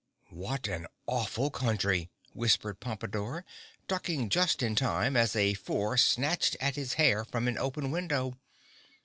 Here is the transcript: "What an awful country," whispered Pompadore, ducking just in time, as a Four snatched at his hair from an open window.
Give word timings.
"What 0.31 0.67
an 0.67 0.87
awful 1.05 1.51
country," 1.51 2.09
whispered 2.33 2.79
Pompadore, 2.79 3.43
ducking 3.87 4.29
just 4.29 4.63
in 4.63 4.73
time, 4.73 5.15
as 5.15 5.35
a 5.35 5.53
Four 5.53 5.95
snatched 5.95 6.57
at 6.59 6.75
his 6.75 6.93
hair 6.95 7.23
from 7.23 7.47
an 7.47 7.59
open 7.59 7.91
window. 7.91 8.35